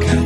[0.00, 0.21] 가까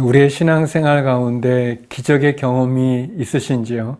[0.00, 3.98] 우리의 신앙생활 가운데 기적의 경험이 있으신지요?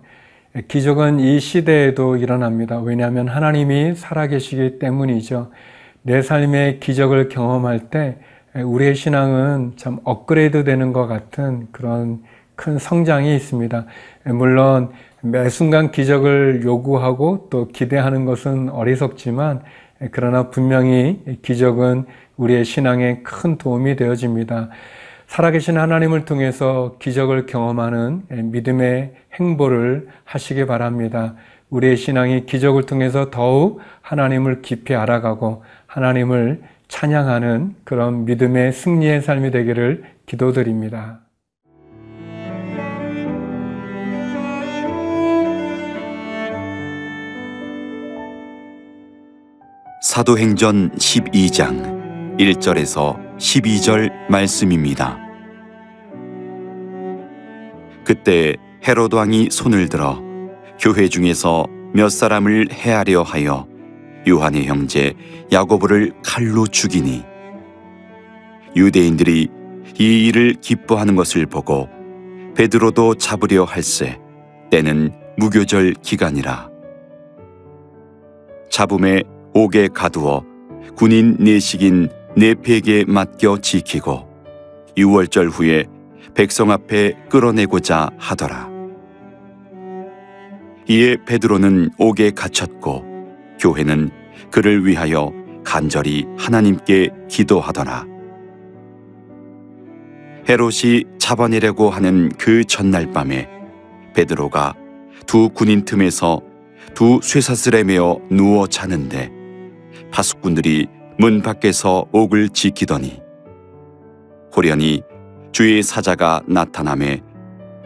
[0.68, 2.80] 기적은 이 시대에도 일어납니다.
[2.80, 5.50] 왜냐하면 하나님이 살아계시기 때문이죠.
[6.02, 8.16] 내 삶의 기적을 경험할 때
[8.54, 12.22] 우리의 신앙은 참 업그레이드 되는 것 같은 그런
[12.54, 13.84] 큰 성장이 있습니다.
[14.26, 14.90] 물론
[15.20, 19.62] 매 순간 기적을 요구하고 또 기대하는 것은 어리석지만
[20.10, 22.06] 그러나 분명히 기적은
[22.36, 24.70] 우리의 신앙에 큰 도움이 되어집니다.
[25.26, 31.34] 살아계신 하나님을 통해서 기적을 경험하는 믿음의 행보를 하시기 바랍니다.
[31.68, 40.04] 우리의 신앙이 기적을 통해서 더욱 하나님을 깊이 알아가고 하나님을 찬양하는 그런 믿음의 승리의 삶이 되기를
[40.26, 41.20] 기도드립니다.
[50.02, 55.18] 사도행전 12장 1절에서 12절 말씀입니다.
[58.04, 58.56] 그때
[58.86, 60.22] 헤롯 왕이 손을 들어
[60.80, 63.66] 교회 중에서 몇 사람을 해하려 하여
[64.28, 65.12] 요한의 형제
[65.52, 67.24] 야고보를 칼로 죽이니
[68.74, 69.48] 유대인들이
[69.98, 71.88] 이 일을 기뻐하는 것을 보고
[72.54, 74.18] 베드로도 잡으려 할세
[74.70, 76.70] 때는 무교절 기간이라
[78.70, 79.22] 잡음에
[79.54, 80.42] 옥에 가두어
[80.96, 82.08] 군인 내식인
[82.38, 84.28] 네페에게 맡겨 지키고
[84.98, 85.86] 유월절 후에
[86.34, 88.68] 백성 앞에 끌어내고자 하더라.
[90.86, 93.04] 이에 베드로는 옥에 갇혔고
[93.58, 94.10] 교회는
[94.50, 95.32] 그를 위하여
[95.64, 98.04] 간절히 하나님께 기도하더라.
[100.46, 103.48] 헤롯이 잡아내려고 하는 그 전날 밤에
[104.14, 104.74] 베드로가
[105.26, 106.42] 두 군인 틈에서
[106.94, 109.32] 두 쇠사슬에 매어 누워 자는데
[110.10, 113.22] 파수꾼들이 문 밖에서 옥을 지키더니
[114.54, 115.02] 호련히
[115.50, 117.22] 주의 사자가 나타남에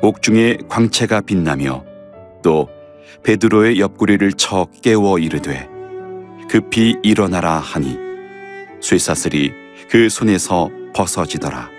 [0.03, 1.85] 옥중에 광채가 빛나며
[2.43, 2.69] 또
[3.23, 5.69] 베드로의 옆구리를 쳐 깨워 이르되
[6.49, 7.97] 급히 일어나라 하니
[8.81, 9.53] 쇠사슬이
[9.89, 11.71] 그 손에서 벗어지더라.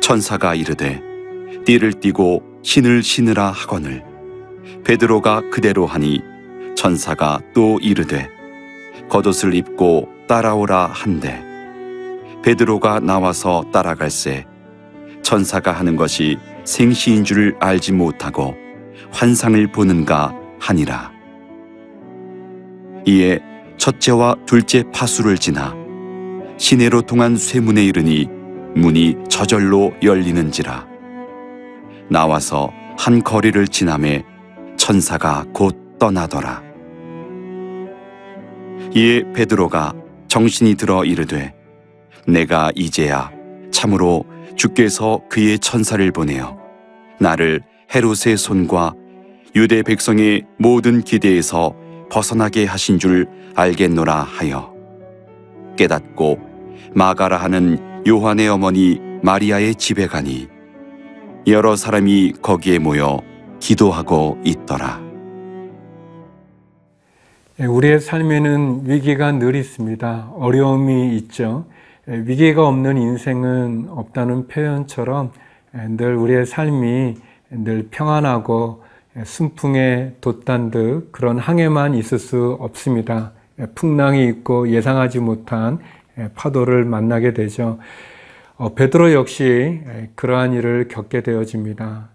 [0.00, 1.02] 천사가 이르되
[1.66, 4.02] 띠를 띠고 신을 신으라 하거늘.
[4.84, 6.22] 베드로가 그대로 하니
[6.74, 8.39] 천사가 또 이르되
[9.10, 11.42] 겉옷을 입고 따라오라 한대.
[12.42, 14.46] 베드로가 나와서 따라갈새
[15.22, 18.54] 천사가 하는 것이 생시인 줄 알지 못하고
[19.10, 21.12] 환상을 보는가 하니라.
[23.06, 23.40] 이에
[23.76, 25.74] 첫째와 둘째 파수를 지나
[26.56, 28.28] 시내로 통한 쇠문에 이르니
[28.76, 30.86] 문이 저절로 열리는지라.
[32.08, 34.24] 나와서 한 거리를 지나매
[34.76, 36.69] 천사가 곧 떠나더라
[38.94, 39.94] 이에 베드로가
[40.28, 41.54] 정신이 들어 이르되
[42.26, 43.30] 내가 이제야
[43.70, 44.24] 참으로
[44.56, 46.58] 주께서 그의 천사를 보내어
[47.18, 47.62] 나를
[47.94, 48.94] 헤롯의 손과
[49.54, 51.74] 유대 백성의 모든 기대에서
[52.10, 54.74] 벗어나게 하신 줄 알겠노라 하여
[55.76, 56.38] 깨닫고
[56.94, 60.48] 마가라 하는 요한의 어머니 마리아의 집에 가니
[61.46, 63.20] 여러 사람이 거기에 모여
[63.60, 65.09] 기도하고 있더라.
[67.60, 70.32] 예, 우리의 삶에는 위기가 늘 있습니다.
[70.34, 71.66] 어려움이 있죠.
[72.08, 75.32] 예, 위기가 없는 인생은 없다는 표현처럼
[75.74, 77.16] 예, 늘 우리의 삶이
[77.50, 78.82] 늘 평안하고
[79.24, 83.32] 순풍에 돛단 듯 그런 항해만 있을 수 없습니다.
[83.74, 85.80] 풍랑이 있고 예상하지 못한
[86.34, 87.78] 파도를 만나게 되죠.
[88.56, 89.82] 어, 베드로 역시
[90.14, 92.08] 그러한 일을 겪게 되어집니다.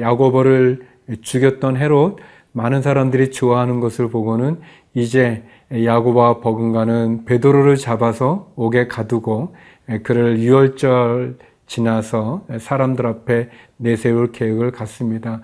[0.00, 0.86] 야고보를
[1.20, 2.18] 죽였던 헤롯
[2.52, 4.60] 많은 사람들이 좋아하는 것을 보고는
[4.94, 5.42] 이제
[5.72, 9.54] 야고보와 버금가는 베드로를 잡아서 옥에 가두고
[10.02, 13.48] 그를 유월절 지나서 사람들 앞에
[13.78, 15.40] 내세울 계획을 갖습니다.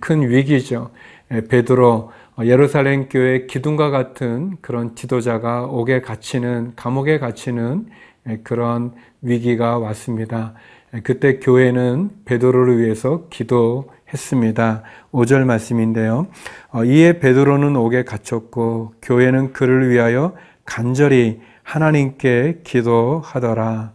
[0.00, 0.90] 큰 위기죠.
[1.48, 2.10] 베드로
[2.44, 7.86] 예루살렘 교회 기둥과 같은 그런 지도자가 옥에 갇히는 감옥에 갇히는
[8.42, 8.92] 그런
[9.22, 10.54] 위기가 왔습니다.
[11.02, 14.82] 그때 교회는 베드로를 위해서 기도 했습니다.
[15.12, 16.26] 5절 말씀인데요.
[16.70, 20.34] 어, 이에 베드로는 옥에 갇혔고 교회는 그를 위하여
[20.64, 23.92] 간절히 하나님께 기도하더라.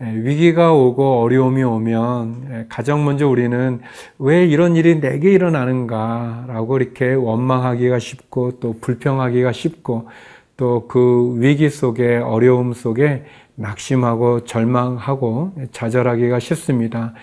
[0.00, 3.80] 위기가 오고 어려움이 오면 가장 먼저 우리는
[4.18, 10.08] 왜 이런 일이 내게 일어나는가라고 이렇게 원망하기가 쉽고 또 불평하기가 쉽고
[10.56, 17.14] 또 그 위기 속에 어려움 속에 낙심하고 절망하고 좌절하기가 쉽습니다.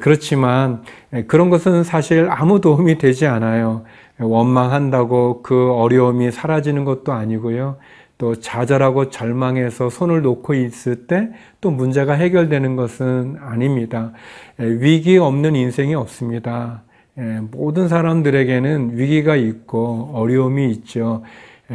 [0.00, 0.82] 그렇지만
[1.26, 3.84] 그런 것은 사실 아무 도움이 되지 않아요.
[4.18, 7.76] 원망한다고 그 어려움이 사라지는 것도 아니고요.
[8.18, 11.30] 또 좌절하고 절망해서 손을 놓고 있을 때
[11.60, 14.12] 또 문제가 해결되는 것은 아닙니다.
[14.56, 16.84] 위기 없는 인생이 없습니다.
[17.50, 21.22] 모든 사람들에게는 위기가 있고 어려움이 있죠.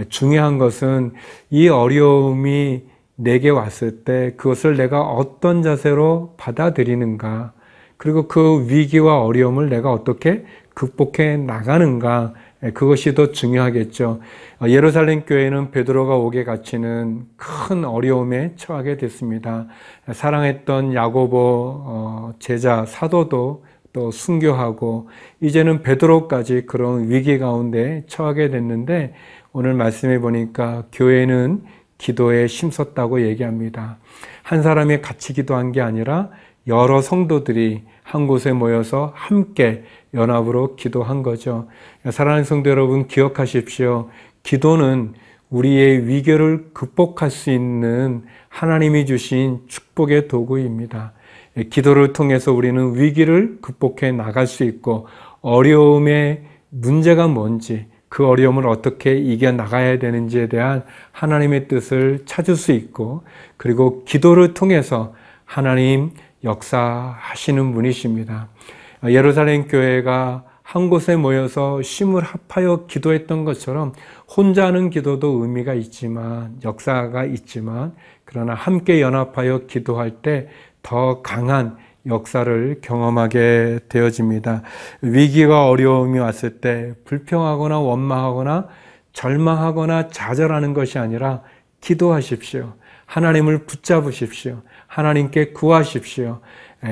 [0.07, 1.11] 중요한 것은
[1.49, 2.83] 이 어려움이
[3.15, 7.51] 내게 왔을 때 그것을 내가 어떤 자세로 받아들이는가,
[8.01, 10.43] 그리고 그 위기와 어려움을 내가 어떻게
[10.73, 12.33] 극복해 나가는가,
[12.73, 14.21] 그것이 더 중요하겠죠.
[14.67, 19.67] 예루살렘 교회는 베드로가 오게 갇히는 큰 어려움에 처하게 됐습니다.
[20.11, 25.09] 사랑했던 야고보 어, 제자 사도도 또 순교하고
[25.39, 29.13] 이제는 베드로까지 그런 위기 가운데 처하게 됐는데
[29.53, 31.61] 오늘 말씀해 보니까 교회는
[31.99, 33.99] 기도에 심썼다고 얘기합니다.
[34.41, 36.31] 한 사람이 같이 기도한 게 아니라
[36.67, 41.67] 여러 성도들이 한 곳에 모여서 함께 연합으로 기도한 거죠.
[42.09, 44.09] 사랑하는 성도 여러분 기억하십시오.
[44.43, 45.13] 기도는
[45.49, 51.13] 우리의 위기를 극복할 수 있는 하나님이 주신 축복의 도구입니다.
[51.69, 55.07] 기도를 통해서 우리는 위기를 극복해 나갈 수 있고
[55.41, 63.23] 어려움의 문제가 뭔지 그 어려움을 어떻게 이겨 나가야 되는지에 대한 하나님의 뜻을 찾을 수 있고
[63.57, 65.13] 그리고 기도를 통해서
[65.45, 66.11] 하나님
[66.43, 68.47] 역사하시는 분이십니다.
[69.05, 73.93] 예루살렘 교회가 한 곳에 모여서 심을 합하여 기도했던 것처럼
[74.27, 77.93] 혼자 하는 기도도 의미가 있지만 역사가 있지만
[78.23, 80.47] 그러나 함께 연합하여 기도할 때
[80.83, 84.63] 더 강한 역사를 경험하게 되어집니다.
[85.01, 88.67] 위기가 어려움이 왔을 때 불평하거나 원망하거나
[89.13, 91.41] 절망하거나 좌절하는 것이 아니라
[91.81, 92.73] 기도하십시오.
[93.11, 94.61] 하나님을 붙잡으십시오.
[94.87, 96.39] 하나님께 구하십시오.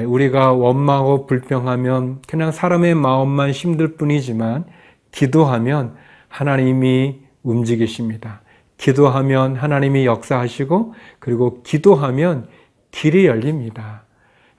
[0.06, 4.66] 우리가 원망하고 불평하면 그냥 사람의 마음만 힘들 뿐이지만
[5.14, 5.96] 기도하면
[6.28, 8.42] 하나님이 움직이십니다.
[8.76, 12.50] 기도하면 하나님이 역사하시고 그리고 기도하면
[12.92, 14.04] 길이 열립니다.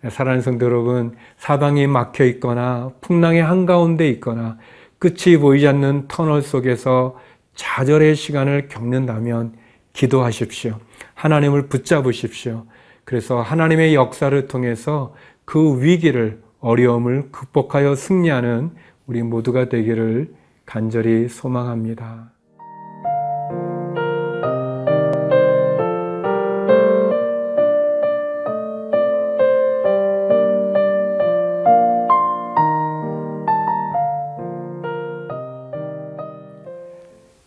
[0.09, 4.57] 사랑하는 성도 여러분, 사방이 막혀 있거나 풍랑의 한가운데 있거나
[4.99, 7.19] 끝이 보이지 않는 터널 속에서
[7.55, 9.57] 좌절의 시간을 겪는다면
[9.93, 10.79] 기도하십시오.
[11.21, 12.65] 하나님을 붙잡으십시오.
[13.05, 15.15] 그래서 하나님의 역사를 통해서
[15.45, 18.71] 그 위기를 어려움을 극복하여 승리하는
[19.07, 20.33] 우리 모두가 되기를
[20.65, 22.33] 간절히 소망합니다.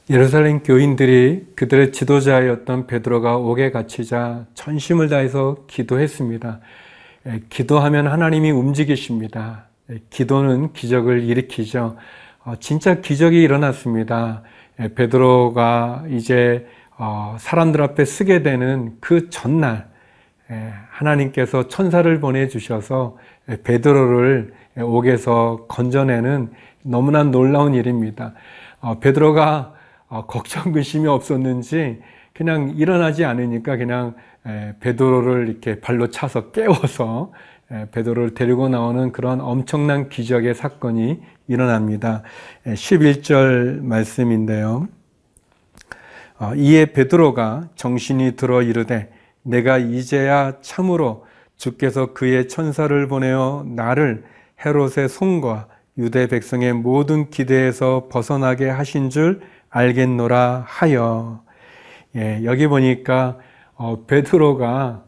[0.10, 6.60] 예루살렘 교인들이 그들의 지도자였던 베드로가 옥에 갇히자 전심을 다해서 기도했습니다.
[7.48, 9.68] 기도하면 하나님이 움직이십니다.
[10.10, 11.96] 기도는 기적을 일으키죠.
[12.44, 14.42] 어, 진짜 기적이 일어났습니다.
[14.96, 16.68] 베드로가 이제
[16.98, 19.88] 어, 사람들 앞에 쓰게 되는 그 전날
[20.90, 23.18] 하나님께서 천사를 보내주셔서
[23.64, 26.52] 베드로를 옥에서 건져내는
[26.84, 28.34] 너무나 놀라운 일입니다.
[28.82, 29.83] 어, 베드로가 어,
[30.22, 32.02] 걱정 근심이 없었는지
[32.34, 34.16] 그냥 일어나지 않으니까 그냥
[34.80, 37.32] 베드로를 이렇게 발로 차서 깨워서
[37.92, 42.24] 베드로를 데리고 나오는 그런 엄청난 기적의 사건이 일어납니다.
[42.66, 44.88] 11절 말씀인데요.
[46.40, 49.12] 어, 이에 베드로가 정신이 들어 이르되
[49.44, 51.26] 내가 이제야 참으로
[51.58, 54.24] 주께서 그의 천사를 보내어 나를
[54.66, 55.68] 헤롯의 손과
[55.98, 59.42] 유대 백성의 모든 기대에서 벗어나게 하신 줄
[59.74, 61.42] 알겠노라 하여
[62.16, 63.38] 예, 여기 보니까
[63.76, 65.04] 어, 베드로가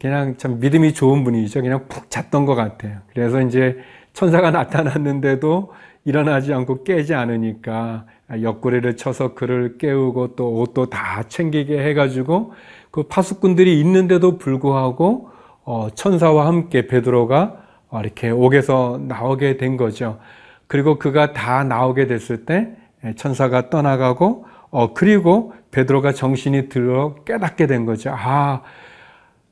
[0.00, 1.62] 그냥 참 믿음이 좋은 분이죠.
[1.62, 2.98] 그냥 푹 잤던 것 같아요.
[3.12, 3.78] 그래서 이제
[4.12, 5.72] 천사가 나타났는데도
[6.04, 8.04] 일어나지 않고 깨지 않으니까
[8.42, 12.52] 옆구리를 쳐서 그를 깨우고 또 옷도 다 챙기게 해가지고
[12.90, 15.30] 그 파수꾼들이 있는데도 불구하고
[15.64, 17.56] 어, 천사와 함께 베드로가
[17.90, 20.18] 어, 이렇게 옥에서 나오게 된 거죠.
[20.66, 22.83] 그리고 그가 다 나오게 됐을 때 예,
[23.16, 28.14] 천사가 떠나가고 어 그리고 베드로가 정신이 들어 깨닫게 된 거죠.
[28.16, 28.62] 아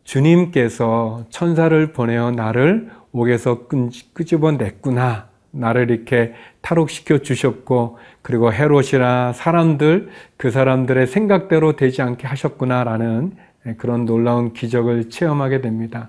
[0.05, 3.67] 주님께서 천사를 보내어 나를 옥에서
[4.15, 5.31] 끄집어 냈구나.
[5.53, 6.33] 나를 이렇게
[6.63, 13.37] 탈옥시켜 주셨고 그리고 헤롯이나 사람들 그 사람들의 생각대로 되지 않게 하셨구나라는
[13.77, 16.09] 그런 놀라운 기적을 체험하게 됩니다.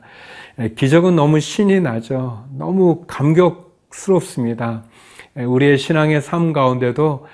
[0.75, 2.45] 기적은 너무 신이 나죠.
[2.57, 4.83] 너무 감격스럽습니다.
[5.35, 7.25] 우리의 신앙의 삶 가운데도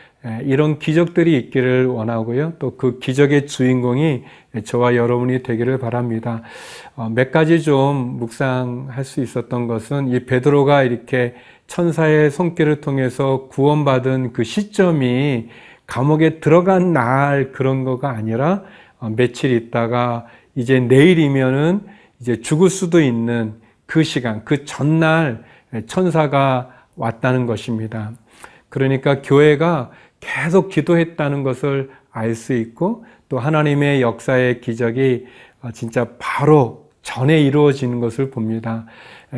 [0.43, 2.53] 이런 기적들이 있기를 원하고요.
[2.59, 4.23] 또 그 기적의 주인공이
[4.63, 6.43] 저와 여러분이 되기를 바랍니다.
[6.95, 11.35] 어, 몇 가지 좀 묵상할 수 있었던 것은 이 베드로가 이렇게
[11.67, 15.49] 천사의 손길을 통해서 구원받은 그 시점이
[15.85, 18.63] 감옥에 들어간 날 그런 거가 아니라
[18.99, 21.81] 어, 며칠 있다가 이제 내일이면은
[22.21, 25.43] 이제 죽을 수도 있는 그 시간, 그 전날
[25.85, 28.11] 천사가 왔다는 것입니다.
[28.69, 29.89] 그러니까 교회가
[30.19, 35.25] 계속 기도했다는 것을 알 수 있고 또 하나님의 역사의 기적이
[35.61, 38.85] 어, 진짜 바로 전에 이루어지는 것을 봅니다.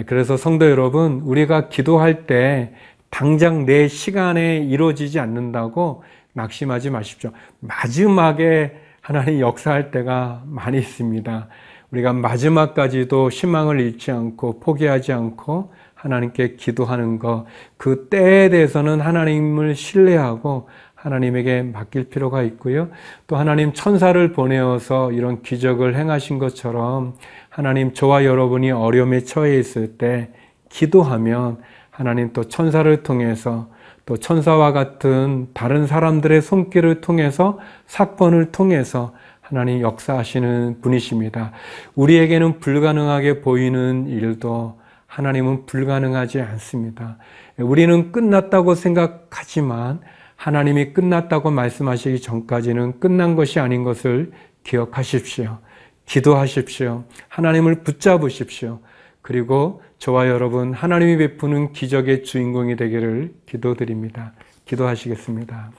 [0.05, 2.73] 그래서 성도 여러분, 우리가 기도할 때
[3.09, 6.03] 당장 내 시간에 이루어지지 않는다고
[6.33, 7.31] 낙심하지 마십시오.
[7.59, 11.47] 마지막에 하나님 역사할 때가 많이 있습니다.
[11.91, 17.45] 우리가 마지막까지도 희망을 잃지 않고 포기하지 않고 하나님께 기도하는 것,
[17.77, 22.89] 그 때에 대해서는 하나님을 신뢰하고 하나님에게 맡길 필요가 있고요.
[23.27, 27.13] 또 하나님 천사를 보내어서 이런 기적을 행하신 것처럼
[27.49, 30.31] 하나님 저와 여러분이 어려움에 처해 있을 때
[30.69, 31.57] 기도하면
[31.91, 33.69] 하나님 또 천사를 통해서
[34.07, 41.51] 또 천사와 같은 다른 사람들의 손길을 통해서 사건을 통해서 하나님 역사하시는 분이십니다.
[41.93, 44.80] 우리에게는 불가능하게 보이는 일도
[45.11, 47.17] 하나님은 불가능하지 않습니다.
[47.57, 49.99] 우리는 끝났다고 생각하지만
[50.37, 54.31] 하나님이 끝났다고 말씀하시기 전까지는 끝난 것이 아닌 것을
[54.63, 55.59] 기억하십시오.
[56.05, 57.03] 기도하십시오.
[57.27, 58.79] 하나님을 붙잡으십시오.
[59.21, 64.31] 그리고 저와 여러분 하나님이 베푸는 기적의 주인공이 되기를 기도드립니다.
[64.63, 65.71] 기도하시겠습니다.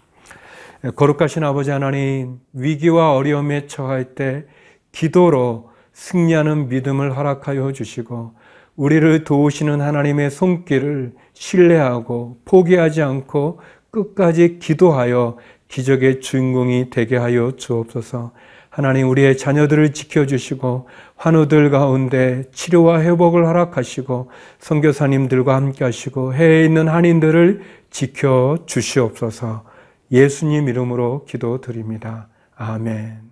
[0.94, 4.44] 거룩하신 아버지 하나님, 위기와 어려움에 처할 때
[4.92, 8.41] 기도로 승리하는 믿음을 허락하여 주시고
[8.82, 13.60] 우리를 도우시는 하나님의 손길을 신뢰하고 포기하지 않고
[13.92, 15.36] 끝까지 기도하여
[15.68, 18.32] 기적의 주인공이 되게 하여 주옵소서.
[18.70, 27.60] 하나님 우리의 자녀들을 지켜주시고 환우들 가운데 치료와 회복을 허락하시고 선교사님들과 함께 하시고 해외에 있는 한인들을
[27.90, 29.62] 지켜 주시옵소서.
[30.10, 32.26] 예수님 이름으로 기도드립니다.
[32.56, 33.31] 아멘.